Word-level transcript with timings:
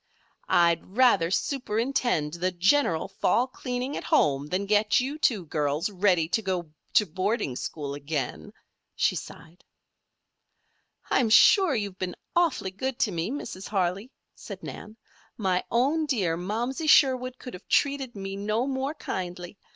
"I'd 0.49 0.97
rather 0.97 1.29
superintend 1.29 2.33
the 2.33 2.51
general 2.51 3.07
fall 3.07 3.45
cleaning 3.45 3.95
at 3.95 4.03
home 4.05 4.47
than 4.47 4.65
get 4.65 4.99
you 4.99 5.19
two 5.19 5.45
girls 5.45 5.91
ready 5.91 6.27
to 6.29 6.41
go 6.41 6.71
to 6.93 7.05
boarding 7.05 7.55
school 7.55 7.93
again," 7.93 8.51
she 8.95 9.15
sighed. 9.15 9.63
"I'm 11.11 11.29
sure 11.29 11.75
you've 11.75 11.99
been 11.99 12.15
awfully 12.35 12.71
good 12.71 12.97
to 13.01 13.11
me, 13.11 13.29
Mrs. 13.29 13.67
Harley," 13.67 14.09
said 14.33 14.63
Nan. 14.63 14.97
"My 15.37 15.63
own 15.69 16.07
dear 16.07 16.35
Momsey 16.35 16.87
Sherwood 16.87 17.37
could 17.37 17.53
have 17.53 17.67
treated 17.67 18.15
me 18.15 18.35
no 18.35 18.65
more 18.65 18.95
kindly. 18.95 19.59